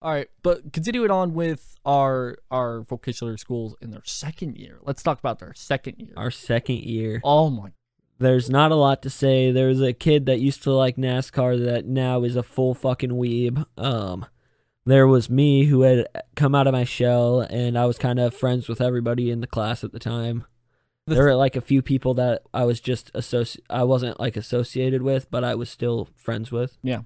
[0.00, 4.78] All right, but continuing on with our our vocational schools in their second year.
[4.82, 6.12] Let's talk about their second year.
[6.16, 7.20] Our second year.
[7.24, 7.72] oh my
[8.18, 9.50] There's not a lot to say.
[9.50, 13.10] There was a kid that used to like NASCAR that now is a full fucking
[13.10, 13.64] weeb.
[13.76, 14.26] Um,
[14.86, 16.06] there was me who had
[16.36, 19.46] come out of my shell, and I was kind of friends with everybody in the
[19.48, 20.44] class at the time.
[21.08, 24.36] The there were like a few people that I was just associ- I wasn't like
[24.36, 26.78] associated with, but I was still friends with.
[26.84, 27.00] Yeah.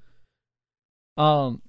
[1.16, 1.62] Um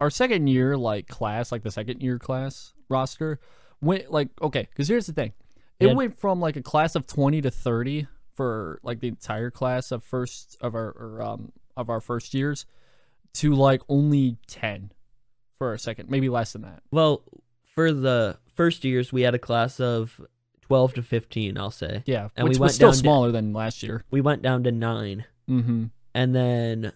[0.00, 3.38] our second year like class, like the second year class roster
[3.80, 5.32] went like okay, cuz here's the thing.
[5.80, 5.92] It Yeah.
[5.94, 10.02] went from like a class of 20 to 30 for like the entire class of
[10.02, 12.66] first of our or, um of our first years
[13.34, 14.92] to like only 10
[15.58, 16.82] for a second, maybe less than that.
[16.90, 17.22] Well,
[17.64, 20.20] for the first years, we had a class of
[20.62, 21.56] twelve to fifteen.
[21.58, 24.04] I'll say Yeah, And we went still down to- smaller than last year.
[24.10, 25.24] we went down to nine.
[25.48, 25.90] Mhm.
[26.14, 26.92] and then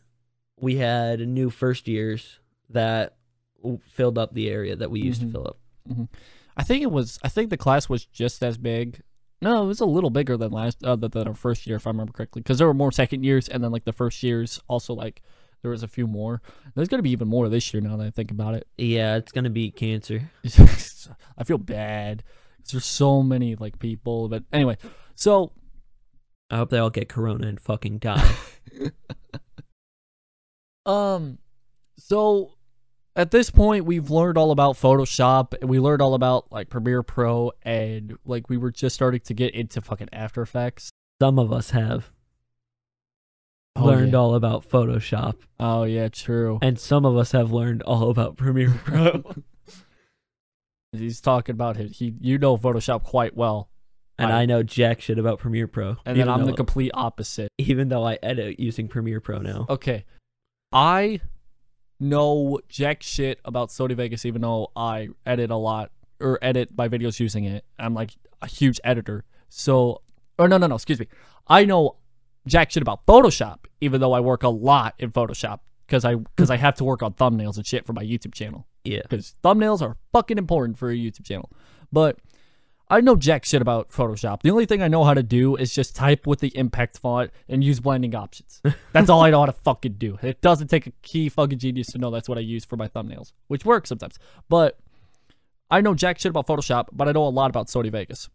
[0.59, 2.39] we had new first years
[2.71, 3.17] that
[3.83, 5.27] filled up the area that we used Mhm.
[5.27, 5.59] to fill up.
[6.57, 7.19] I think it was.
[7.23, 9.03] I think the class was just as big.
[9.43, 11.91] No, it was a little bigger than last uh, than our first year, if I
[11.91, 14.93] remember correctly, because there were more second years, and then like the first years also
[14.95, 15.23] like
[15.63, 16.43] there was a few more.
[16.75, 18.67] There's gonna be even more this year now that I think about it.
[18.77, 20.31] Yeah, it's gonna be cancer.
[21.39, 22.23] I feel bad.
[22.71, 24.77] There's so many like people, but anyway.
[25.15, 25.53] So
[26.51, 28.35] I hope they all get corona and fucking die.
[30.87, 31.39] Um,
[31.99, 32.53] so
[33.17, 37.03] at this point, we've learned all about Photoshop, and we learned all about like Premiere
[37.03, 40.91] Pro, and like we were just starting to get into fucking After Effects.
[41.21, 42.11] Some of us have
[43.77, 44.19] Oh, learned yeah.
[44.19, 46.59] all about Photoshop, Oh yeah, true.
[46.61, 49.23] and some of us have learned all about Premiere Pro.
[50.93, 51.93] He's talking about it.
[51.93, 53.71] He, you know, Photoshop quite well,
[54.19, 54.41] and Right.
[54.41, 55.97] I know jack shit about Premiere Pro.
[56.05, 57.53] and then I'm the complete opposite.
[57.59, 59.67] even though I edit using Premiere Pro now.
[59.69, 60.05] Okay,
[60.73, 61.21] I
[62.01, 65.91] know jack shit about Sony Vegas, even though I edit a lot
[66.21, 67.65] or edit my videos using it.
[67.79, 68.11] I'm like
[68.43, 69.25] a huge editor.
[69.49, 70.03] So,
[70.39, 71.07] or no, no, no, excuse me.
[71.47, 71.97] I know
[72.47, 76.51] jack shit about Photoshop, even though I work a lot in Photoshop because I because
[76.51, 78.67] I have to work on thumbnails and shit for my YouTube channel.
[78.85, 79.03] Yeah.
[79.03, 81.51] because thumbnails are fucking important for a YouTube channel.
[81.93, 82.19] But
[82.91, 84.43] I know jack shit about Photoshop.
[84.43, 87.31] The only thing I know how to do is just type with the impact font
[87.49, 88.61] and use blending options.
[88.93, 90.19] That's all I know how to fucking do.
[90.23, 92.89] It doesn't take a key fucking genius to know that's what I use for my
[92.89, 94.19] thumbnails, which works sometimes.
[94.49, 94.79] But
[95.71, 98.29] I know jack shit about Photoshop, but I know a lot about Sony Vegas.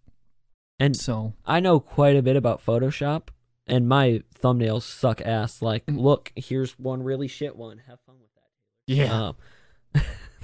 [0.79, 3.27] And So I know quite a bit about Photoshop,
[3.67, 5.61] and my thumbnails suck ass.
[5.61, 5.99] Like, Mm.
[5.99, 7.79] look, here's one really shit one.
[7.87, 8.93] Have fun with that.
[8.93, 9.35] yeah, Um,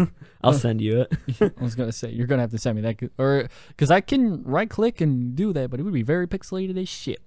[0.43, 1.53] I'll send you it.
[1.59, 4.43] I was gonna say you're gonna have to send me that, or because I can
[4.43, 7.21] right click and do that, but it would be very pixelated as shit.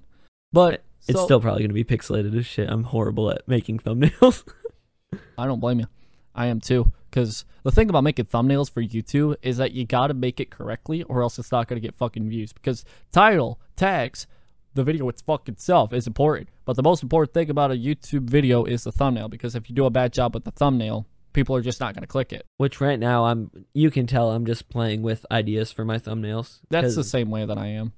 [0.53, 2.69] But It's so- still probably gonna be pixelated as shit.
[2.71, 4.45] I'm horrible at making thumbnails.
[5.39, 5.87] I don't blame you.
[6.35, 6.91] I am too.
[7.11, 11.05] Because the thing about making thumbnails for YouTube is that you gotta make it correctly,
[11.05, 12.53] or else it's not gonna get fucking views.
[12.53, 14.27] Because title, tags,
[14.75, 16.49] the video its fucking self is important.
[16.65, 19.29] But the most important thing about a YouTube video is the thumbnail.
[19.29, 22.07] Because if you do a bad job with the thumbnail, people are just not gonna
[22.07, 22.47] click it.
[22.57, 23.51] Which right now I'm.
[23.75, 26.61] You can tell I'm just playing with ideas for my thumbnails.
[26.71, 27.93] That's the same way that I am.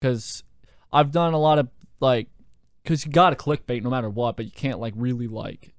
[0.00, 0.42] Because
[0.90, 1.68] I've done a lot of
[2.00, 2.28] like,
[2.82, 5.74] because you gotta clickbait no matter what, but you can't like really like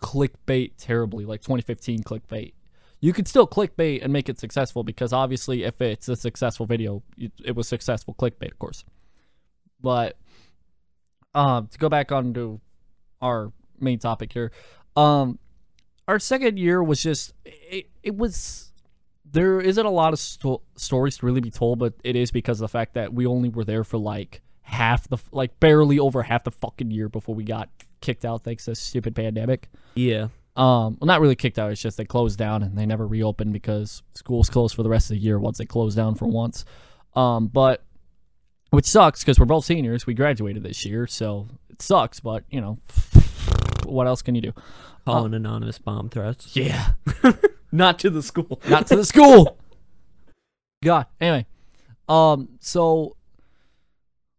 [0.00, 2.54] clickbait terribly, like 2015 clickbait.
[3.02, 7.02] You could still clickbait and make it successful because obviously, if it's a successful video,
[7.16, 8.84] it, it was successful clickbait, of course.
[9.80, 10.18] But
[11.34, 12.60] um, to go back onto
[13.22, 14.52] our main topic here,
[14.96, 15.38] um,
[16.10, 18.72] our second year was just it, it was
[19.24, 22.60] there isn't a lot of sto- stories to really be told, but it is because
[22.60, 26.24] of the fact that we only were there for like half the like barely over
[26.24, 27.68] half the fucking year before we got
[28.00, 29.68] kicked out thanks to stupid pandemic.
[29.94, 30.28] Yeah.
[30.56, 31.70] Um, well, not really kicked out.
[31.70, 35.10] It's just they closed down and they never reopened because schools closed for the rest
[35.12, 36.64] of the year once they closed down for once.
[37.14, 37.84] Um, but
[38.70, 40.06] which sucks because we're both seniors.
[40.06, 42.18] We graduated this year, so it sucks.
[42.18, 42.78] But you know,
[43.84, 44.52] what else can you do?
[45.04, 46.54] Calling anonymous bomb threats.
[46.54, 46.92] Yeah,
[47.72, 48.60] Not to the school.
[48.68, 49.56] not to the school.
[50.82, 51.06] God.
[51.20, 51.46] Anyway,
[52.08, 53.16] um, so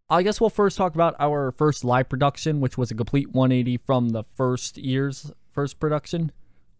[0.09, 3.77] I guess we'll first talk about our first live production, which was a complete 180
[3.77, 6.31] from the first year's first production.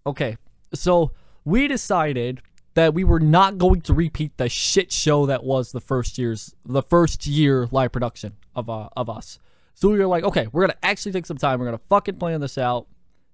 [0.05, 0.37] Okay,
[0.73, 1.11] so
[1.45, 2.41] we decided
[2.73, 6.55] that we were not going to repeat the shit show that was the first year's
[6.65, 9.39] the first year live production of uh, of us.
[9.81, 11.59] So we were like, okay, we're gonna actually take some time.
[11.59, 12.87] We're gonna fucking plan this out,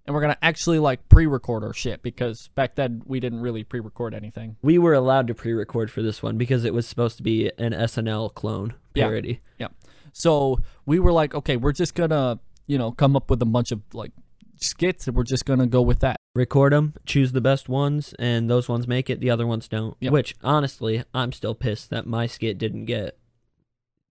[0.06, 4.14] and we're gonna actually like pre-record our shit because back then we didn't really pre-record
[4.14, 4.56] anything.
[4.62, 7.74] We were allowed to pre-record for this one because it was supposed to be an
[7.74, 9.42] SNL clone parody.
[9.60, 9.68] Yeah.
[9.68, 9.74] parody.
[10.14, 13.72] So we were like, okay, we're just gonna, you know, come up with a bunch
[13.74, 14.14] of like
[14.56, 16.16] skits, and we're just gonna go with that.
[16.34, 19.20] Record them, choose the best ones, and those ones make it.
[19.20, 19.98] The other ones don't.
[20.00, 20.14] Yep.
[20.14, 23.18] Which honestly, I'm still pissed that my skit didn't get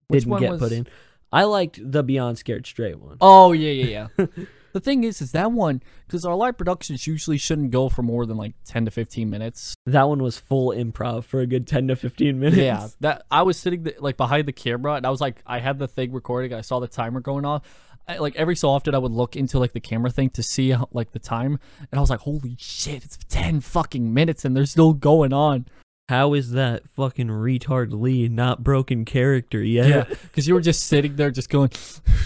[0.09, 0.87] Which didn't one get was- put in.
[1.33, 3.19] I liked the Beyond Scared Straight one.
[3.21, 4.27] Oh yeah, yeah, yeah.
[4.73, 8.27] the thing is, is that one because our live productions usually shouldn't go for more
[8.27, 9.75] than like ten to fifteen minutes.
[9.87, 12.59] That one was full improv for a good ten to fifteen minutes.
[12.59, 15.59] Yeah, that I was sitting th- like behind the camera, and I was like, I
[15.59, 16.53] had the thing recording.
[16.53, 17.63] I saw the timer going off.
[18.09, 20.71] I, like every so often, I would look into like the camera thing to see
[20.71, 21.59] how, like the time,
[21.91, 25.67] and I was like, "Holy shit, it's ten fucking minutes, and they're still going on."
[26.09, 29.89] How is that fucking retard Lee not broken character yet?
[29.89, 31.71] Yeah, because you were just sitting there, just going,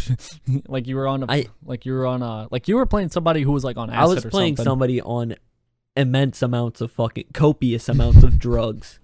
[0.69, 3.09] like you were on a, I- like you were on a, like you were playing
[3.11, 4.71] somebody who was like on acid I was playing something.
[4.71, 5.35] somebody on
[5.97, 9.00] immense amounts of fucking copious amounts of drugs.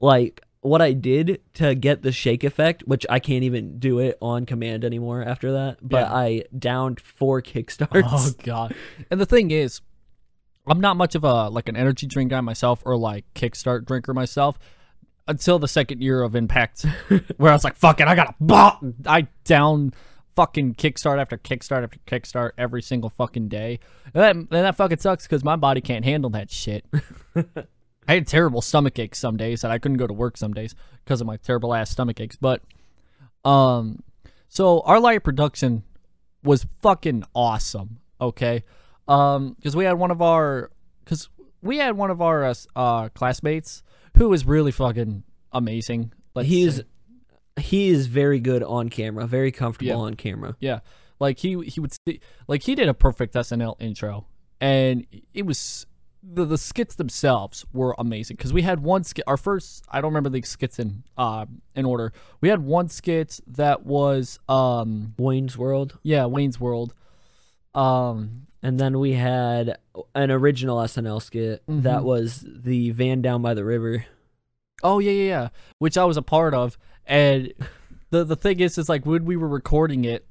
[0.00, 4.16] Like what I did to get the shake effect, which I can't even do it
[4.22, 6.14] on command anymore after that, but Yeah.
[6.14, 8.02] I downed four kickstarts.
[8.06, 8.74] Oh god.
[9.10, 9.80] And the thing is,
[10.66, 14.14] I'm not much of a like an energy drink guy myself or like kickstart drinker
[14.14, 14.58] myself
[15.26, 16.82] until the second year of Impact
[17.36, 18.78] where I was like, fuck it, I gotta bah!
[19.06, 19.92] I down
[20.36, 23.78] fucking kickstart after kickstart after kickstart every single fucking day.
[24.14, 26.84] And that, and that fucking sucks because my body can't handle that shit.
[28.08, 30.74] I had terrible stomach aches some days and I couldn't go to work some days
[31.04, 32.36] because of my terrible ass stomach aches.
[32.36, 32.62] But
[33.44, 34.02] um
[34.48, 35.84] so our light production
[36.42, 37.98] was fucking awesome.
[38.20, 38.64] Okay,
[39.10, 40.70] um, because we had one of our,
[41.04, 41.28] because
[41.62, 43.82] we had one of our uh, uh classmates
[44.16, 45.22] who was really fucking
[45.52, 46.12] amazing.
[46.34, 46.82] Let's He's say.
[47.60, 49.96] he is very good on camera, very comfortable Yeah.
[49.96, 50.56] on camera.
[50.60, 50.80] yeah,
[51.18, 54.26] like he he would st- like he did a perfect SNL intro,
[54.60, 55.86] and it was.
[56.22, 59.24] The, the skits themselves were amazing because we had one skit.
[59.26, 62.12] Our first, I don't remember the skits in uh in order.
[62.42, 66.92] We had one skit that was um Wayne's World, yeah Wayne's World,
[67.74, 69.78] um and then we had
[70.14, 72.04] an original SNL skit that Mhm.
[72.04, 74.04] was the van down by the river.
[74.82, 75.48] Oh yeah, yeah, yeah.
[75.78, 76.76] Which I was a part of,
[77.06, 77.52] and
[78.10, 80.26] the the thing is, is like when we were recording it,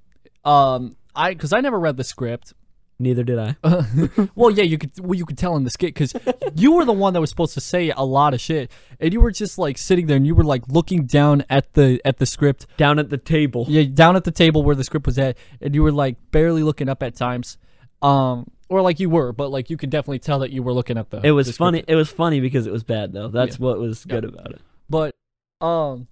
[0.45, 2.53] um, I because I never read the script.
[3.01, 3.56] Neither did I.
[4.36, 6.13] well, yeah, you could well you could tell in the skit because
[6.56, 8.69] you were the one that was supposed to say a lot of shit,
[9.00, 12.01] and you were just like sitting there and you were like looking down at the
[12.04, 13.66] at the script, Down at the table.
[13.69, 16.62] yeah, down at the table where the script was at, and you were like barely
[16.62, 17.57] looking up at times,
[18.01, 20.98] um, or like you were, but like you could definitely tell that you were looking
[20.98, 21.22] at the.
[21.24, 21.86] It was the funny.
[21.88, 23.30] It was funny because it was bad though.
[23.30, 23.66] That's Yeah.
[23.66, 24.16] what was Yeah.
[24.16, 24.62] good about it.
[24.90, 25.16] But
[25.62, 26.07] um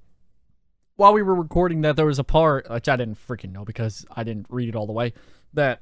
[0.96, 4.06] while we were recording that there was a part which I didn't freaking know because
[4.16, 5.14] I didn't read it all the way
[5.54, 5.82] that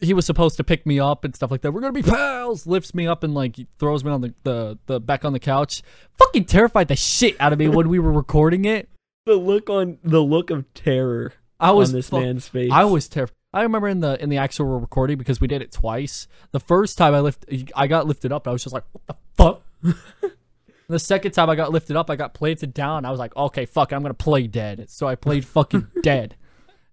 [0.00, 1.72] he was supposed to pick me up and stuff like that.
[1.72, 2.66] We're gonna be pals.
[2.66, 5.82] Lifts me up and like throws me on the, the the back on the couch.
[6.18, 8.88] Fucking terrified the shit out of me when we were recording it.
[9.24, 12.70] The look on the look of terror I was on this fu- man's face.
[12.72, 13.34] I was terrified.
[13.52, 16.28] I remember in the in the actual recording because we did it twice.
[16.52, 18.46] The first time I lift, I got lifted up.
[18.46, 19.62] I was just like, "What the fuck?"
[20.88, 23.04] the second time I got lifted up, I got planted down.
[23.06, 26.36] I was like, "Okay, fuck, I'm gonna play dead." So I played fucking dead,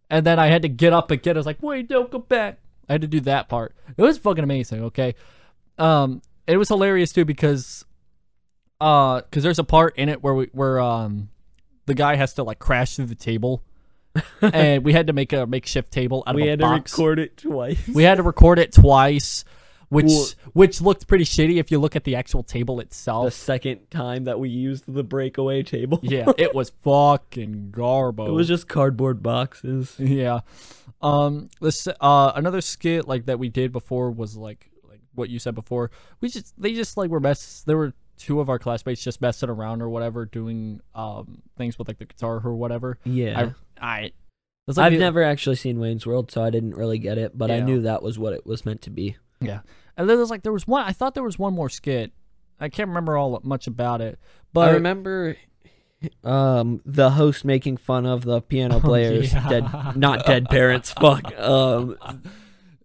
[0.10, 1.36] and then I had to get up again.
[1.36, 2.60] I was like, "Wait, don't go back."
[2.90, 3.76] I had to do that part.
[3.98, 4.84] It was fucking amazing.
[4.86, 5.16] Okay,
[5.78, 7.86] um, it was hilarious too because,
[8.82, 11.30] uh, because there's a part in it where we where um,
[11.86, 13.63] the guy has to like crash through the table
[14.42, 16.98] and we had to make a makeshift table out we of a box.
[16.98, 17.88] We had to record it twice.
[17.88, 19.46] We had to record it twice,
[19.94, 23.26] which Well- which looked pretty shitty if you look at the actual table itself.
[23.26, 26.00] the second time that we used the breakaway table.
[26.04, 28.28] yeah, it was fucking garbo.
[28.28, 29.96] It was just cardboard boxes.
[30.00, 30.42] yeah.
[31.02, 35.40] Um, this uh another skit like that we did before was like like what you
[35.40, 35.92] said before.
[36.22, 37.64] We just they just like were mess.
[37.66, 41.88] There were two of our classmates just messing around or whatever, doing um things with
[41.88, 42.98] like the guitar or whatever.
[43.04, 43.52] Yeah.
[43.82, 44.12] I I
[44.68, 47.52] like I've the- never actually seen Wayne's World, so I didn't really get it, but
[47.52, 49.18] I knew that was what it was meant to be.
[49.42, 49.60] Yeah,
[49.98, 50.84] and then there's like there was one.
[50.86, 52.12] I thought there was one more skit.
[52.60, 54.20] I can't remember all much about it,
[54.54, 55.36] but I remember
[56.24, 59.50] um the host making fun of the piano players Oh, yeah.
[59.50, 61.98] dead not dead parents fuck um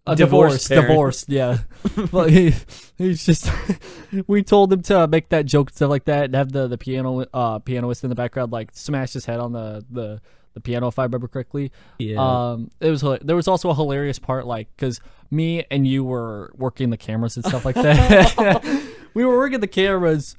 [0.07, 1.59] a divorced divorce, divorced, yeah.
[2.11, 2.53] but he,
[2.97, 3.51] he's just.
[4.27, 6.77] we told him to make that joke and stuff like that, and have the the
[6.77, 10.21] piano uh pianist in the background like smash his head on the the
[10.53, 11.71] the piano if I remember correctly.
[11.99, 14.99] yeah Um, it was there was also a hilarious part like because
[15.31, 18.83] me and you were working the cameras and stuff like that.
[19.13, 20.35] we were working the cameras,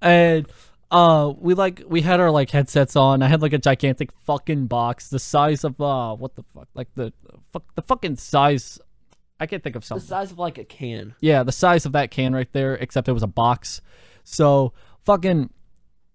[0.00, 0.46] and
[0.90, 3.22] uh, we like we had our like headsets on.
[3.22, 6.88] I had like a gigantic fucking box the size of uh what the fuck like
[6.94, 7.12] the
[7.52, 8.78] fuck the fucking size.
[9.40, 10.02] I can't think of something.
[10.04, 13.08] the size of like a can Yeah, the size of that can right there, except
[13.08, 13.80] it was a box.
[14.22, 14.72] So
[15.04, 15.50] fucking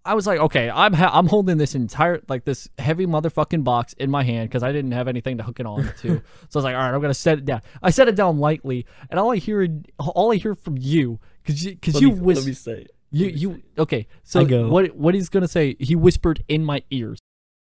[0.08, 3.94] I was like, okay, I'm ha- I'm holding this entire like this heavy motherfucking box
[3.94, 5.92] in my hand because I didn't have anything to hook it on to.
[6.02, 6.22] so I
[6.54, 7.62] was like, all right, I'm gonna set it down.
[7.82, 9.68] I set it down lightly, and all I hear
[9.98, 12.92] all I hear from you because you because you whis- let me say it.
[13.10, 14.06] you you okay.
[14.24, 15.76] So I go- what what he's gonna say?
[15.80, 17.18] He whispered in my ears.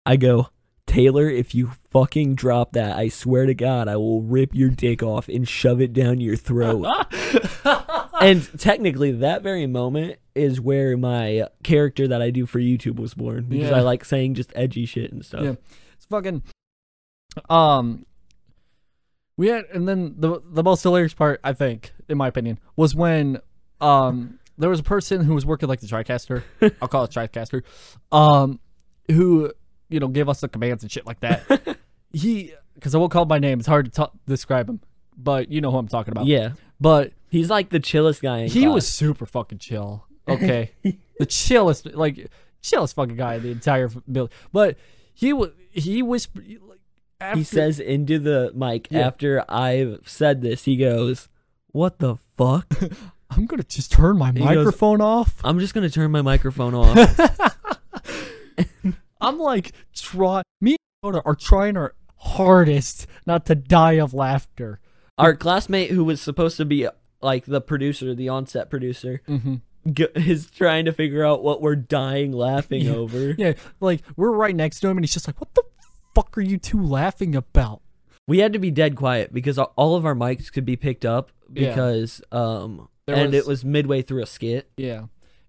[0.06, 0.50] I go,
[0.86, 5.02] Taylor, if you fucking drop that, I swear to God, I will rip your dick
[5.02, 6.86] off and shove it down your throat.
[8.22, 13.14] and technically, that very moment is where my character that I do for YouTube was
[13.14, 13.78] born because Yeah.
[13.78, 15.44] I like saying just edgy shit and stuff.
[15.44, 15.56] Yeah.
[15.96, 16.44] It's fucking
[17.50, 18.06] um
[19.38, 22.94] we had and then the the most hilarious part I think in my opinion was
[22.94, 23.40] when
[23.82, 26.44] um there was a person who was working like the TriCaster
[26.82, 27.64] I'll call it TriCaster
[28.12, 28.60] um
[29.10, 29.52] who
[29.94, 31.78] you know give us the commands and shit like that
[32.12, 34.82] he because I won't call him by name it's hard to ta- describe him
[35.16, 36.54] but you know who I'm talking about Yeah.
[36.82, 38.74] but He's like the chillest guy in he class.
[38.74, 40.06] was super fucking chill.
[40.28, 40.72] Okay,
[41.20, 42.28] the chillest, like
[42.62, 44.34] chillest fucking guy in the entire building.
[44.54, 44.78] But
[45.14, 46.80] he was he whispered like
[47.20, 49.08] after, He says into the mic Yeah.
[49.08, 51.28] after I've said this, he goes,
[51.74, 52.72] What the fuck?
[53.32, 56.98] "I'm gonna just turn my goes- microphone off." I'm just gonna turn my microphone off.
[59.24, 60.78] I'm like try me and
[61.14, 64.80] Jonah are trying our hardest not to die of laughter.
[65.18, 66.88] Our classmate who was supposed to be
[67.22, 69.56] like the producer, the on-set producer, Mm-hmm.
[69.94, 73.32] g- is trying to figure out what we're dying laughing over.
[73.38, 75.64] Yeah, like we're right next to him, and he's just like, "What the
[76.16, 77.82] fuck are you two laughing about?"
[78.28, 81.32] We had to be dead quiet because all of our mics could be picked up
[81.54, 81.70] Yeah.
[81.70, 84.70] because um There and was- it was midway through a skit.
[84.78, 85.04] Yeah,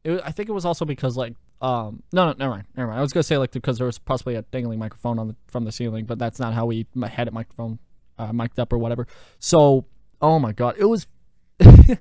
[0.04, 2.88] it, wa- I think it was also because like um no no never mind never
[2.88, 5.36] mind I was gonna say like because there was possibly a dangling microphone on the
[5.46, 7.78] from the ceiling, but that's not how we had it microphone
[8.18, 9.06] uh, mic'd up or whatever.
[9.38, 9.86] So
[10.20, 11.06] oh my god, it was.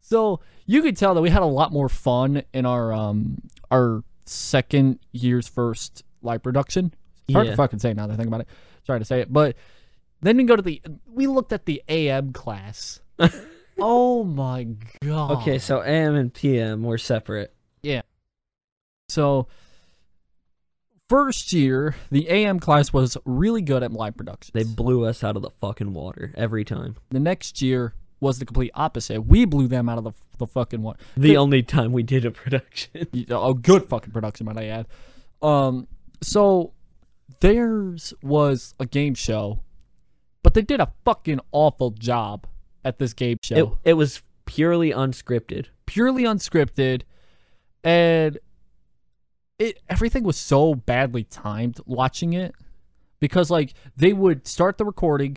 [0.00, 3.38] so you could tell that we had a lot more fun in our um
[3.70, 6.92] our second year's first live production.
[7.28, 7.52] It's hard Yeah.
[7.52, 8.48] to fucking say now that I think about it.
[8.84, 9.56] Trying to say it, but
[10.22, 13.00] then we go to the we looked at the AM class.
[13.78, 14.64] oh my
[15.02, 15.42] god.
[15.42, 17.52] Okay, so AM and PM were separate.
[19.08, 19.48] So
[21.08, 24.52] first year, the AM class was really good at live productions.
[24.52, 26.96] They blew us out of the fucking water every time.
[27.10, 29.20] the next year was the complete opposite.
[29.22, 30.98] We blew them out of the, the fucking water.
[31.16, 33.06] The only time we did a production.
[33.30, 34.86] A good fucking production, might I add.
[35.42, 35.86] Um,
[36.22, 36.72] so
[37.40, 39.60] theirs was a game show,
[40.42, 42.46] but they did a fucking awful job
[42.84, 43.78] at this game show.
[43.84, 45.66] It, it was purely unscripted.
[45.84, 47.02] purely unscripted
[47.84, 48.38] and
[49.58, 52.54] it everything was so badly timed watching it
[53.20, 55.36] because like they would start the recording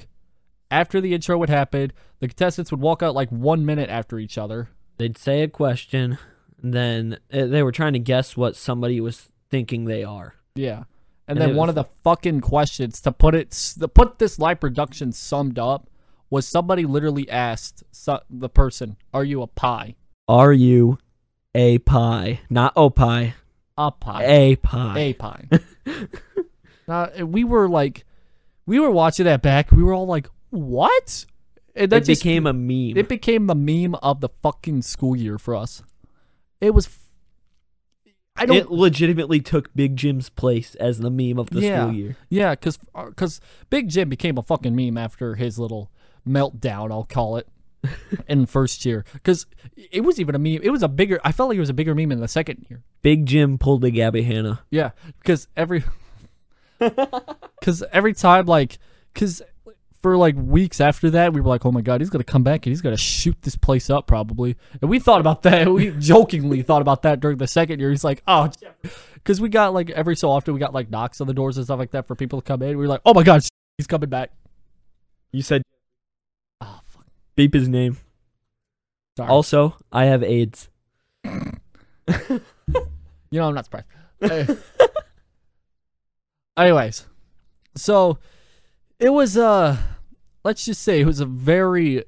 [0.72, 4.38] after the intro would happen the contestants would walk out like one minute after each
[4.38, 6.18] other They'd say a question,
[6.62, 10.36] then uh, they were trying to guess what somebody was thinking they are.
[10.56, 10.84] yeah
[11.26, 14.38] and, And then one was- of the fucking questions to put it to put this
[14.40, 15.90] live production summed up
[16.30, 17.84] was somebody literally asked
[18.30, 19.96] the person are you a pie
[20.28, 20.98] Are you
[21.56, 22.42] a pie?
[22.50, 23.34] Not oh pie.
[23.88, 24.98] A pie A pie.
[25.00, 25.48] a pie.
[26.88, 28.06] now we were like,
[28.66, 29.72] we were watching that back.
[29.72, 31.26] We were all like, "What?"
[31.76, 32.98] And that it just became a meme.
[32.98, 35.82] it became the meme of the fucking school year for us.
[36.62, 36.90] It was.
[38.36, 38.58] I don't.
[38.58, 41.82] it legitimately took Big Jim's place as the meme of the Yeah.
[41.86, 42.18] school year.
[42.30, 45.92] yeah, because because uh, Big Jim became a fucking meme after his little
[46.28, 46.92] meltdown.
[46.92, 47.48] I'll call it.
[48.28, 49.46] in first year, because
[49.76, 50.60] it was even a meme.
[50.64, 51.20] It was a bigger.
[51.24, 52.84] I felt like it was a bigger meme in the second year.
[53.02, 54.62] Big Jim pulled a Gabby Hanna.
[54.70, 55.84] Yeah, because every,
[56.80, 58.80] because every time like,
[59.14, 59.42] because
[60.02, 62.66] for like weeks after that, we were like, oh my god, he's gonna come back
[62.66, 64.56] and he's gonna shoot this place up probably.
[64.82, 65.68] And we thought about that.
[65.80, 67.90] We jokingly thought about that during the second year.
[67.90, 68.50] He's like, oh,
[69.14, 71.66] because we got like every so often we got like knocks on the doors and
[71.66, 72.70] stuff like that for people to come in.
[72.70, 73.42] We were like, oh my god,
[73.78, 74.32] he's coming back.
[75.32, 75.79] You said fuck.
[77.40, 77.96] Beep his name.
[79.16, 79.30] Sorry.
[79.30, 80.68] Also, I have AIDS.
[83.32, 83.86] You know, I'm not surprised.
[86.58, 87.06] Anyways,
[87.76, 88.18] so
[88.98, 89.78] it was uh
[90.44, 92.06] let's just say it was a very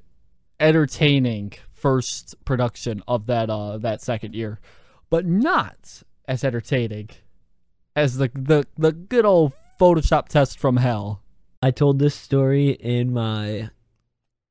[0.59, 4.59] entertaining first production of that uh that second year,
[5.11, 7.09] but not as entertaining
[7.95, 11.21] as the the the good old Photoshop test from hell.
[11.61, 13.69] I told this story in my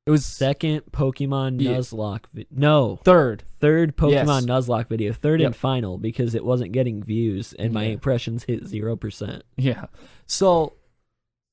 [0.05, 1.73] It was second Pokemon Yeah.
[1.73, 2.23] Nuzlocke.
[2.33, 3.43] Vi- no, third.
[3.59, 4.45] third Pokemon Yes.
[4.67, 5.13] Nuzlocke video.
[5.13, 5.45] Third Yep.
[5.47, 7.91] and final because it wasn't getting views and my Yeah.
[7.93, 9.43] impressions hit zero percent.
[9.57, 9.85] Yeah.
[10.25, 10.73] So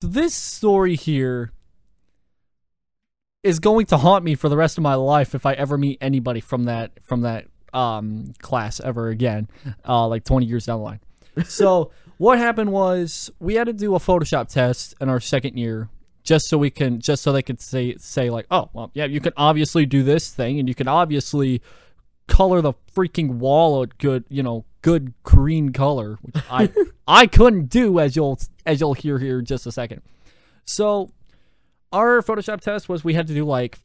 [0.00, 1.52] this story here
[3.42, 5.98] is going to haunt me for the rest of my life if I ever meet
[6.00, 9.46] anybody from that from that um, class ever again,
[9.86, 11.00] uh, like 20 years down the line.
[11.44, 15.88] So what happened was we had to do a Photoshop test in our second year,
[16.22, 19.20] just so we can, just so they could say say like, oh, well, yeah, you
[19.20, 21.62] can obviously do this thing, and you can obviously
[22.26, 26.70] color the freaking wall a good, you know, good green color, which I
[27.08, 30.02] I couldn't do as you'll as you'll hear here in just a second.
[30.64, 31.10] So
[31.92, 33.78] our Photoshop test was we had to do like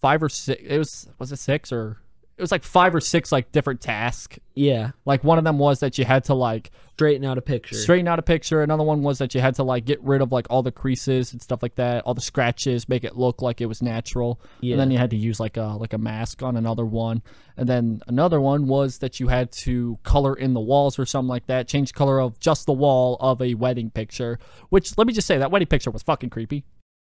[0.00, 0.62] five or six.
[0.64, 1.98] It was was it six or
[2.36, 4.38] it was like five or six like different tasks.
[4.54, 4.90] Yeah.
[5.04, 7.74] Like one of them was that you had to like Straighten out a picture.
[7.74, 8.62] straighten out a picture.
[8.62, 11.32] Another one was that you had to like get rid of like all the creases
[11.32, 14.40] and stuff like that, all the scratches, make it look like it was natural.
[14.60, 14.72] Yeah.
[14.74, 17.22] And then you had to use like a like a mask on another one.
[17.56, 21.28] And then another one was that you had to color in the walls or something
[21.28, 24.38] like that, change color of just the wall of a wedding picture.
[24.70, 26.64] Which let me just say that wedding picture was fucking creepy.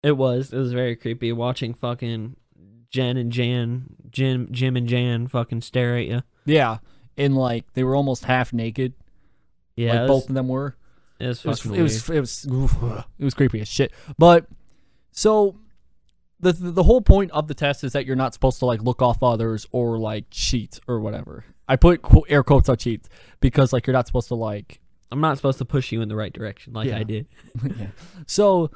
[0.03, 0.51] It was.
[0.51, 2.35] It was very creepy watching fucking
[2.91, 6.21] Jen and Jan, Jim, Jim and Jan fucking stare at you.
[6.45, 6.77] Yeah.
[7.17, 8.93] And like they were almost half naked.
[9.75, 10.75] Yeah, like it both of them were.
[11.19, 12.75] it was it was fucking it was it was oof,
[13.17, 13.91] it was creepy as shit.
[14.17, 14.45] But
[15.11, 15.55] so
[16.39, 19.01] the the whole point of the test is that you're not supposed to like look
[19.01, 21.45] off others or like cheat or whatever.
[21.67, 23.07] I put air quotes on cheat
[23.39, 24.79] because like you're not supposed to like
[25.11, 26.97] I'm not supposed to push you in the right direction like Yeah.
[26.97, 27.27] I did.
[27.77, 27.87] yeah.
[28.27, 28.71] So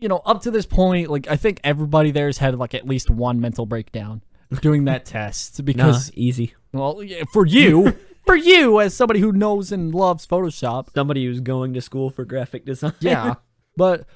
[0.00, 3.10] you know, up to this point, like I think everybody there's had like at least
[3.10, 4.22] one mental breakdown
[4.62, 6.54] doing that test Nah, because easy.
[6.72, 11.40] well, yeah, for you, for you as somebody who knows and loves Photoshop, Somebody who's
[11.40, 12.94] going to school for graphic design.
[13.00, 13.34] yeah
[13.76, 14.06] but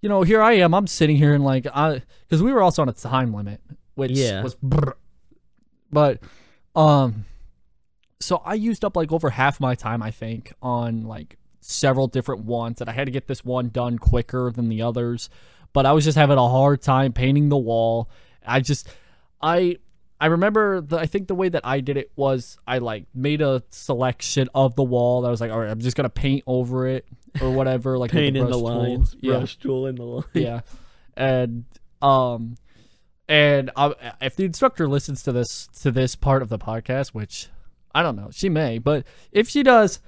[0.00, 2.82] you know here i am i'm sitting here and like i because we were also
[2.82, 3.60] on a time limit
[3.94, 4.42] which Yeah.
[4.42, 4.96] was brr.
[5.92, 6.20] but
[6.74, 7.24] um
[8.20, 12.44] so i used up like over half my time i think on like several different
[12.44, 15.30] ones and i had to get this one done quicker than the others
[15.72, 18.08] but i was just having a hard time painting the wall
[18.46, 18.88] i just
[19.40, 19.76] i
[20.20, 23.42] I remember the I think the way that I did it was I like made
[23.42, 26.86] a selection of the wall that was like, all right, I'm just gonna paint over
[26.86, 27.04] it
[27.40, 28.78] or whatever, like Paint in brush the tool.
[28.82, 29.16] lines.
[29.20, 30.24] Yeah, Brush tool in the line.
[30.32, 30.60] yeah,
[31.16, 31.64] and
[32.00, 32.54] um,
[33.28, 37.48] and um, if the instructor listens to this to this part of the podcast, which
[37.92, 39.98] I don't know, she may, but if she does,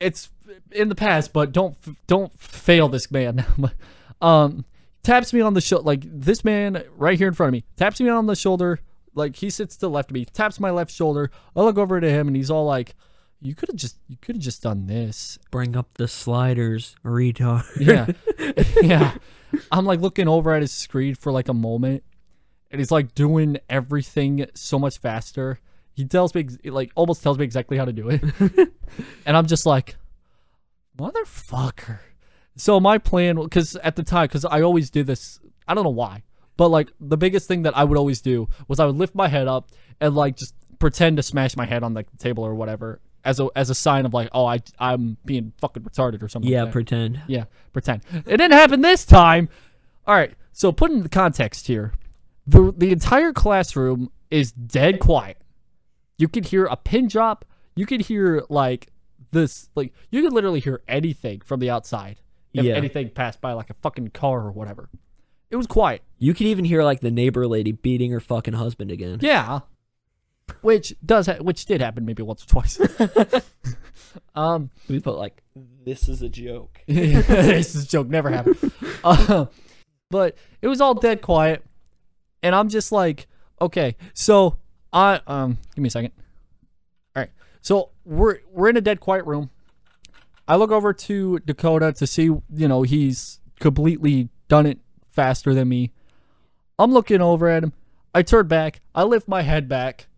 [0.00, 0.30] it's
[0.72, 1.32] in the past.
[1.32, 3.44] But don't don't fail this man.
[4.20, 4.64] um,
[5.02, 8.00] taps me on the shoulder, like this man right here in front of me, taps
[8.00, 8.80] me on the shoulder,
[9.14, 11.30] like he sits to the left of me, taps my left shoulder.
[11.54, 12.94] I look over to him, and he's all like.
[13.42, 17.64] You could have just you could have just done this Bring up the sliders, retard.
[17.78, 18.06] yeah.
[18.82, 19.12] yeah.
[19.70, 22.02] I'm like looking over at his screen for like a moment
[22.70, 25.60] and he's like doing everything so much faster.
[25.96, 28.22] He tells me like almost tells me exactly how to do it.
[29.26, 29.96] and I'm just like
[30.98, 32.00] motherfucker.
[32.56, 35.90] So my plan cuz at the time cuz I always do this I don't know
[35.90, 36.22] why,
[36.58, 39.28] but like the biggest thing that I would always do was I would lift my
[39.28, 42.54] head up and like just pretend to smash my head on like the table or
[42.54, 46.28] whatever as a as a sign of like oh I I'm being fucking retarded or
[46.28, 46.50] something.
[46.50, 46.72] Yeah, like that.
[46.72, 47.22] pretend.
[47.26, 48.02] Yeah, pretend.
[48.12, 49.48] It didn't happen this time.
[50.06, 50.34] All right.
[50.52, 51.94] So put in the context here.
[52.46, 55.38] The the entire classroom is dead quiet.
[56.18, 57.44] You could hear a pin drop.
[57.74, 58.88] You could hear like
[59.32, 62.20] this like you could literally hear anything from the outside.
[62.54, 62.74] If Yeah.
[62.74, 64.88] anything passed by like a fucking car or whatever.
[65.50, 66.02] It was quiet.
[66.18, 69.18] You could even hear like the neighbor lady beating her fucking husband again.
[69.20, 69.60] Yeah.
[70.62, 72.80] Which does ha- which did happen maybe once or twice.
[74.34, 75.42] um We put like,
[75.84, 76.80] this is a joke.
[76.86, 78.58] this is a joke never happened
[79.04, 79.46] uh,
[80.10, 81.64] but it was all dead quiet
[82.42, 83.26] and i'm just like
[83.60, 84.56] okay so
[84.92, 86.12] i um give me a second.
[87.14, 87.30] All right.
[87.60, 89.50] So we're we're in a dead quiet room.
[90.48, 94.78] I look over to dakota to see you know he's completely done it
[95.10, 95.92] faster than me.
[96.78, 97.72] I'm looking over at him.
[98.14, 98.80] I turn back.
[98.94, 100.08] I lift my head back.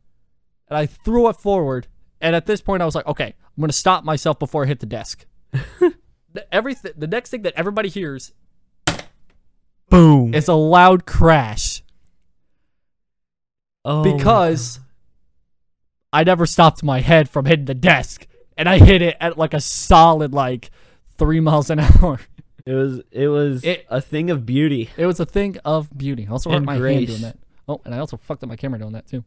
[0.69, 1.87] And i threw it forward.
[2.21, 4.81] And at this point i was like okay i'm gonna stop myself before i hit
[4.81, 5.25] the desk.
[6.31, 8.33] The, everything the next thing that everybody hears
[9.89, 10.35] Boom.
[10.35, 11.78] is a loud crash
[13.89, 14.81] oh, because
[16.13, 19.55] I never stopped my head from hitting the desk and I hit it at like
[19.55, 20.71] a solid like
[21.19, 22.21] three miles an hour.
[22.67, 24.91] it was it was It- a thing of beauty.
[24.97, 26.27] It was a thing of beauty.
[26.29, 27.39] I also hurt my hand doing that.
[27.69, 29.25] Oh, and I also fucked up my camera doing that too.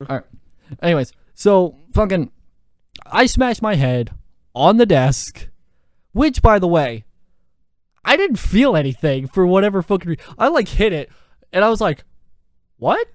[0.08, 0.24] All right.
[0.82, 2.30] Anyways, so fucking,
[3.06, 4.10] I smashed my head
[4.54, 5.48] on the desk,
[6.12, 7.04] which by the way,
[8.04, 10.10] I didn't feel anything for whatever fucking.
[10.10, 11.10] Re- I like hit it,
[11.52, 12.04] and I was like,
[12.78, 13.06] "What?"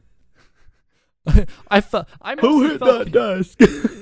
[1.69, 2.07] I felt.
[2.21, 3.59] I mostly felt, desk?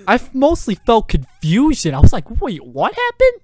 [0.07, 1.93] I mostly felt confusion.
[1.95, 3.41] I was like, "Wait, what happened?"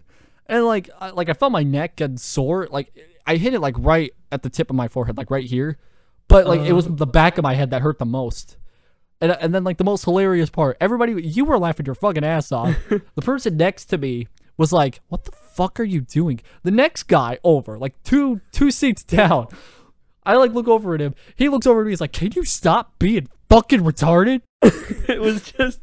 [0.48, 2.68] And like, I, like I felt my neck get sore.
[2.72, 2.92] Like
[3.26, 5.78] I hit it like right at the tip of my forehead, like right here.
[6.28, 6.92] But like it was Uh.
[6.94, 8.58] the back of my head that hurt the most.
[9.22, 12.52] And, and then like the most hilarious part, everybody you were laughing your fucking ass
[12.52, 12.76] off.
[12.90, 17.04] the person next to me was like, "What the fuck are you doing?" The next
[17.04, 19.48] guy over, like two two seats down,
[20.26, 21.16] I like look over at him.
[21.36, 21.92] He looks over at me.
[21.92, 25.82] He's like, "Can you stop being fucking retarded?" it was just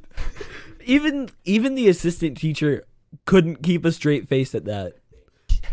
[0.84, 2.84] even even the assistant teacher
[3.24, 4.94] couldn't keep a straight face at that.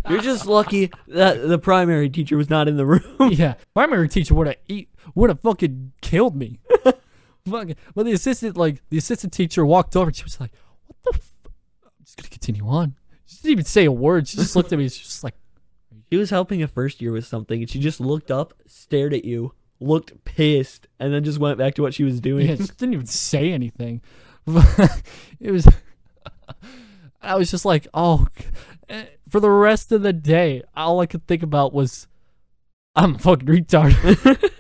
[0.10, 3.04] You're just lucky that the primary teacher was not in the room.
[3.32, 6.60] yeah, primary teacher would have eat would have fucking killed me.
[7.48, 10.08] fucking, but the assistant like the assistant teacher walked over.
[10.08, 10.52] and She was like,
[10.88, 11.32] "What the?" F-?
[11.86, 12.96] I'm just gonna continue on.
[13.26, 14.28] She didn't even say a word.
[14.28, 14.86] She just looked at me.
[14.86, 15.36] She's just like,
[16.12, 19.26] She was helping a first year with something, and she just looked up, stared at
[19.26, 19.54] you,
[19.84, 22.48] looked pissed, and then just went back to what she was doing.
[22.48, 24.02] yeah, she didn't even say anything.
[25.40, 25.68] it was.
[27.22, 28.28] I was just like, oh.
[28.90, 32.08] eh, For the rest of the day, all I could think about was,
[32.96, 34.52] I'm a fucking retard.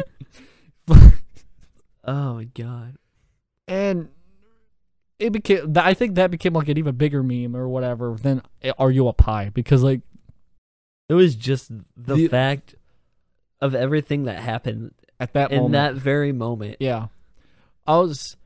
[2.06, 2.96] oh my god.
[3.68, 4.10] and
[5.20, 8.72] it became i think that became like an even bigger meme or whatever than eh,
[8.78, 10.02] are you a pie because like
[11.08, 12.76] It was just the, The- fact
[13.62, 15.74] of everything that happened at that in moment.
[15.74, 16.78] that very moment.
[16.80, 17.08] yeah.
[17.86, 18.38] I was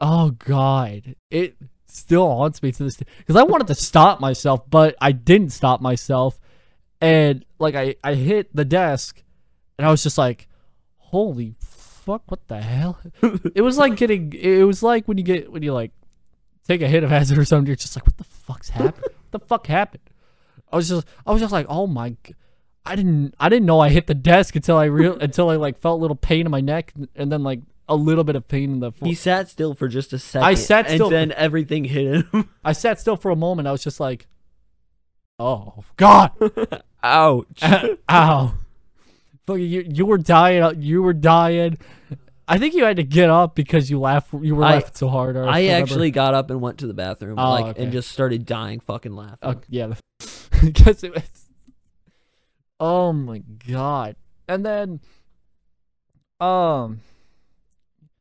[0.00, 1.16] oh god.
[1.30, 3.06] It still haunts me to this day.
[3.18, 6.38] Because i wanted to stop myself but i didn't stop myself.
[7.00, 9.22] And like i i hit the desk
[9.78, 10.48] and i was just like
[10.98, 12.98] holy fuck what the hell?
[13.54, 15.90] It was like getting it was like when you get when you like
[16.68, 19.02] take a hit of acid or something you're just like what the fuck's happened?
[19.02, 20.02] What the fuck happened?
[20.72, 22.34] I was just i was just like oh my g-
[22.86, 25.78] i didn't i didn't know i hit the desk until i real until i like
[25.78, 28.72] felt a little pain in my neck and then like a little bit of pain
[28.72, 30.44] in the He sat still for just a second.
[30.46, 32.48] I sat still and then everything hit him.
[32.64, 34.26] i sat still for a moment i was just like
[35.38, 36.32] oh god
[37.02, 37.62] Ouch.
[38.08, 38.54] ow
[39.46, 41.78] Fucking you, you were dying you were dying
[42.48, 45.08] i think you had to get up because you laughed you were I- laughing so
[45.08, 45.82] hard I remember.
[45.82, 47.82] actually got up and went to the bathroom, Oh, like, okay.
[47.84, 49.38] and just started dying, fucking laughing.
[49.42, 49.94] Uh, yeah,
[50.64, 51.45] because it was.
[52.78, 54.16] Oh my god!
[54.48, 55.00] And then,
[56.40, 57.00] um,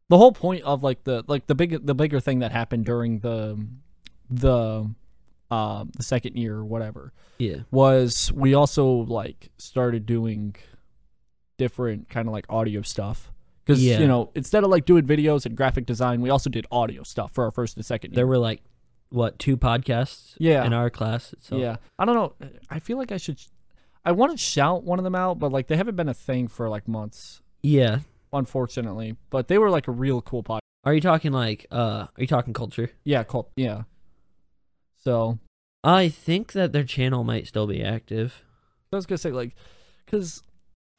[0.10, 3.20] the whole point of like the like the big the bigger thing that happened during
[3.20, 3.66] the
[4.30, 4.90] the
[5.52, 10.56] um the second year or whatever yeah, was we also like started doing
[11.58, 13.32] different kind of like audio stuff
[13.64, 14.00] because Yeah.
[14.00, 17.32] you know instead of like doing videos and graphic design we also did audio stuff
[17.32, 18.16] for our first and second year.
[18.16, 18.62] there were like
[19.10, 20.34] what two podcasts?
[20.40, 20.66] Yeah.
[20.66, 21.34] in our class.
[21.40, 22.34] So Yeah, I don't know.
[22.70, 23.40] I feel like I should.
[24.06, 26.48] I want to shout one of them out, but like they haven't been a thing
[26.48, 28.00] for like months, yeah.
[28.32, 29.18] unfortunately.
[29.32, 30.60] But they were like a real cool podcast.
[30.84, 32.06] Are you talking like uh?
[32.16, 32.92] Are you talking culture?
[33.04, 33.84] Yeah, called yeah.
[35.04, 35.40] So
[35.84, 38.44] I think that their channel might still be active.
[38.94, 39.56] I was gonna say like,
[40.06, 40.44] because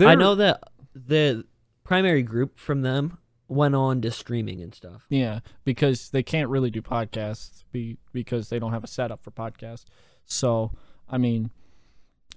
[0.01, 0.65] I know that
[0.95, 1.45] the
[1.85, 5.07] primary group from them went on to streaming and stuff.
[5.09, 9.31] Yeah, because they can't really do podcasts be because they don't have a setup for
[9.31, 9.85] podcasts.
[10.25, 10.73] So
[11.09, 11.51] I mean,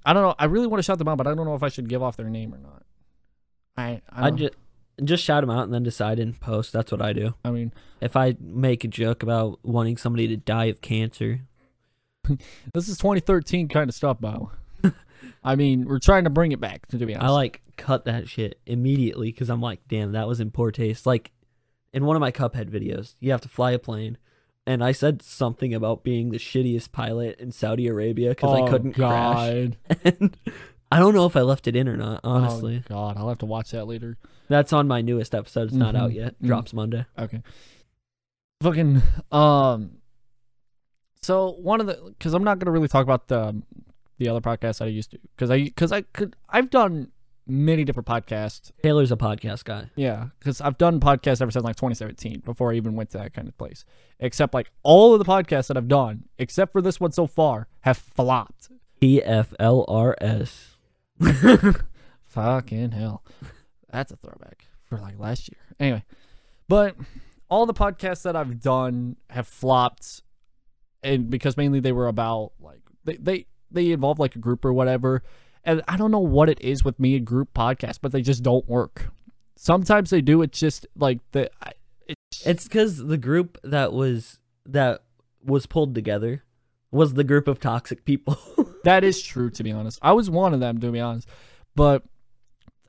[0.05, 0.35] I don't know.
[0.39, 2.01] I really want to shout them out, but I don't know if I should give
[2.01, 2.83] off their name or not.
[3.77, 4.53] I I, I just
[5.03, 6.73] just shout them out and then decide in post.
[6.73, 7.35] That's what I do.
[7.43, 11.41] I mean, If I make a joke about wanting somebody to die of cancer,
[12.73, 14.51] this is 2013 kind of stuff, Bo.
[15.43, 16.87] I mean, we're trying to bring it back.
[16.87, 20.39] To be honest, I like cut that shit immediately because I'm like, damn, that was
[20.39, 21.05] in poor taste.
[21.05, 21.31] Like
[21.93, 24.17] in one of my Cuphead videos, you have to fly a plane,
[24.69, 28.69] and I said something about being the shittiest pilot in Saudi Arabia because oh, I
[28.69, 29.35] couldn't crash.
[29.35, 29.77] God.
[30.05, 30.37] And
[30.91, 32.21] I don't know if I left it in or not.
[32.23, 34.17] Honestly, Oh, God, I'll have to watch that later.
[34.47, 35.69] that's on my newest episode.
[35.69, 36.35] It's not out yet.
[36.41, 36.47] mhm.
[36.47, 37.05] Drops Monday.
[37.17, 37.41] Okay.
[38.61, 39.01] Fucking
[39.31, 39.91] um.
[41.21, 43.61] So one of the because I'm not gonna really talk about the
[44.17, 47.11] the other podcast that I used to because I because I could I've done
[47.49, 48.71] many different podcasts.
[48.83, 49.89] Taylor's a podcast guy.
[49.95, 53.33] Yeah, because I've done podcasts ever since like 2017 before I even went to that
[53.33, 53.85] kind of place.
[54.19, 57.67] Except like all of the podcasts that I've done, except for this one so far,
[57.81, 58.69] have flopped.
[59.01, 60.77] E F L R S.
[62.25, 63.23] Fucking hell.
[63.91, 65.59] That's a throwback for like last year.
[65.79, 66.03] Anyway,
[66.67, 66.95] but
[67.49, 70.21] all the podcasts that I've done have flopped
[71.03, 74.73] and because mainly they were about like they they, they involve like a group or
[74.73, 75.23] whatever.
[75.63, 78.43] And I don't know what it is with me and group podcasts, but they just
[78.43, 79.11] don't work.
[79.55, 80.41] Sometimes they do.
[80.41, 81.51] It's just like the
[82.07, 85.03] it's, It's because the group that was that
[85.43, 86.43] was pulled together
[86.91, 88.37] was the group of toxic people.
[88.83, 89.99] That is true, to be honest.
[90.01, 91.27] I was one of them, to be honest.
[91.75, 92.03] But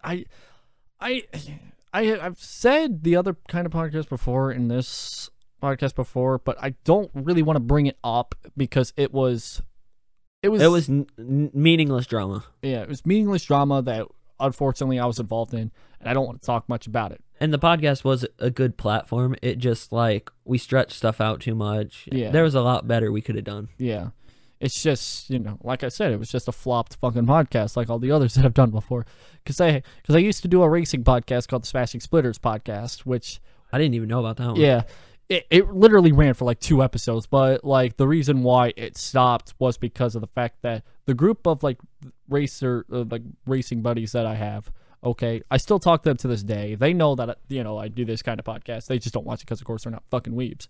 [0.04, 0.24] I,
[1.00, 1.24] I,
[1.92, 5.30] I, I've said the other kind of podcast before in this
[5.60, 9.62] podcast before, but I don't really want to bring it up because it was,
[10.42, 12.44] it was, it was n- meaningless drama.
[12.62, 14.06] yeah, it was meaningless drama that
[14.38, 17.22] unfortunately I was involved in, and I don't want to talk much about it.
[17.40, 19.34] And the podcast was a good platform.
[19.42, 22.06] It just like we stretched stuff out too much.
[22.12, 22.30] Yeah.
[22.30, 23.68] There was a lot better we could have done.
[23.78, 24.08] Yeah.
[24.60, 27.88] It's just, you know, like I said, it was just a flopped fucking podcast like
[27.88, 29.06] all the others that I've done before.
[29.42, 33.00] Because I, cause I used to do a racing podcast called the Smashing Splitters podcast,
[33.00, 33.40] which,
[33.72, 34.56] I didn't even know about that one.
[34.60, 34.82] yeah,
[35.30, 37.26] it, it literally ran for like two episodes.
[37.26, 41.46] But like the reason why it stopped was because of the fact that the group
[41.46, 41.78] of like
[42.28, 44.70] racer, uh, like racing buddies that I have,
[45.02, 46.74] okay, I still talk to them to this day.
[46.74, 48.86] They know that, you know, I do this kind of podcast.
[48.86, 50.66] They just don't watch it because, of course, they're not fucking weebs.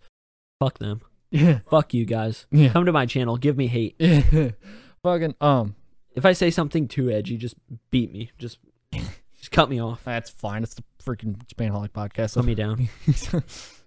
[0.61, 1.01] Fuck them.
[1.31, 1.61] Yeah.
[1.71, 2.47] Fuck you guys.
[2.51, 2.69] Yeah.
[2.69, 3.39] Come to my channel.
[3.39, 3.97] Give me hate.
[5.03, 5.75] fucking, um,
[6.13, 7.55] If I say something too edgy, just
[7.91, 8.31] beat me.
[8.37, 8.59] Just
[8.93, 10.05] just cut me off.
[10.05, 10.63] That's fine.
[10.63, 12.35] It's the freaking Japanaholic podcast.
[12.35, 12.91] Put me down.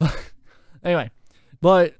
[0.84, 1.10] anyway,
[1.60, 1.94] but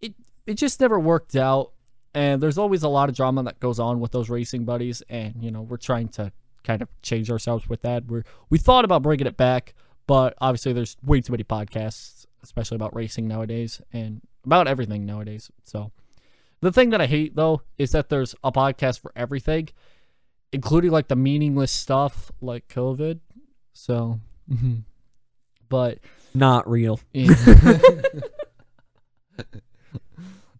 [0.00, 0.14] it
[0.46, 1.72] it just never worked out,
[2.14, 5.34] and there's always a lot of drama that goes on with those racing buddies, and
[5.42, 6.32] you know we're trying to
[6.64, 8.06] kind of change ourselves with that.
[8.06, 9.74] We're we thought about bringing it back,
[10.06, 15.50] but obviously there's way too many podcasts, especially about racing nowadays and about everything nowadays.
[15.64, 15.92] So
[16.60, 19.68] the thing that I hate though is that there's a podcast for everything,
[20.52, 23.20] including like the meaningless stuff like COVID.
[23.72, 24.76] So, mm-hmm.
[25.68, 25.98] But
[26.34, 27.00] Not real.
[27.12, 27.34] yeah.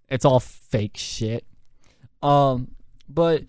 [0.09, 1.44] it's all fake shit.
[2.23, 2.73] Um,
[3.09, 3.44] but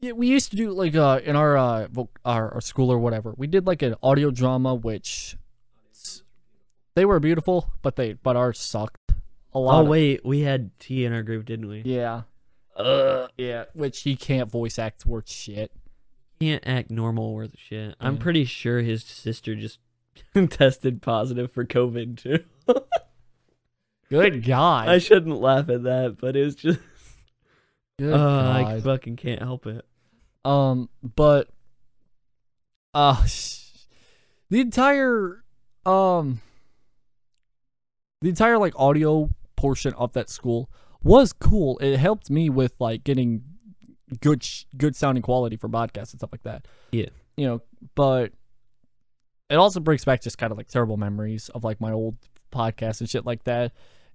[0.00, 1.88] yeah, we used to do like uh in our uh
[2.24, 3.34] our, our school or whatever.
[3.36, 5.36] We did like an audio drama, which
[6.94, 9.12] they were beautiful, but they but ours sucked
[9.52, 9.78] a lot.
[9.78, 11.82] Oh of- wait, we had T in our group, didn't we?
[11.84, 12.22] yeah,
[12.76, 15.72] uh, yeah, which he can't voice act worth shit.
[16.40, 17.94] Can't act normal worth shit.
[17.98, 19.78] I'm pretty sure his sister just
[20.50, 22.44] tested positive for COVID too.
[24.10, 26.78] Good God, I shouldn't laugh at that, but it was just
[27.98, 29.84] Good uh, I fucking can't help it.
[30.44, 31.48] Um, but
[32.94, 33.22] uh
[34.50, 35.42] the entire
[35.84, 36.40] um
[38.22, 40.70] the entire like audio portion of that school
[41.02, 41.78] was cool.
[41.78, 43.44] It helped me with like getting
[44.20, 46.66] good sh- good sounding quality for podcasts and stuff like that.
[46.92, 47.08] Yeah.
[47.36, 47.62] You know,
[47.94, 48.32] but
[49.48, 52.16] it also brings back just kind of like terrible memories of like my old
[52.52, 53.72] podcast and shit like that.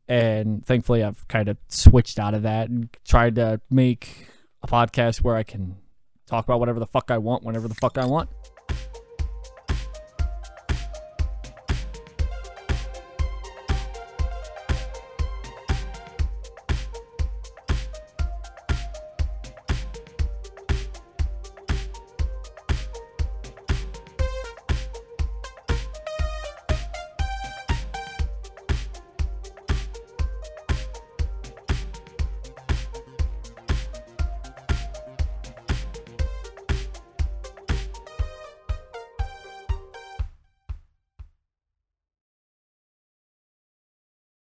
[0.08, 4.28] And thankfully I've kind of switched out of that and tried to make
[4.62, 5.78] a podcast where I can
[6.28, 8.30] talk about whatever the fuck I want whenever the fuck I want.